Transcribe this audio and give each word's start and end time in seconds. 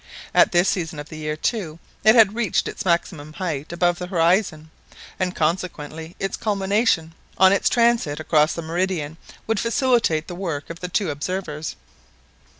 At 0.33 0.51
this 0.51 0.67
season 0.67 0.97
of 0.97 1.09
the 1.09 1.17
year, 1.17 1.37
too, 1.37 1.77
it 2.03 2.15
had 2.15 2.33
reached 2.33 2.67
its 2.67 2.83
maximum 2.85 3.33
height 3.33 3.71
above 3.71 3.99
the 3.99 4.07
horizon; 4.07 4.71
and 5.19 5.35
consequently 5.35 6.15
its 6.19 6.35
culmination, 6.37 7.13
on 7.37 7.53
its 7.53 7.69
transit 7.69 8.19
across 8.19 8.53
the 8.53 8.63
meridian, 8.63 9.17
would 9.45 9.59
facilitate 9.59 10.27
the 10.27 10.33
work 10.33 10.71
of 10.71 10.79
the 10.79 10.89
two 10.89 11.11
observers. 11.11 11.75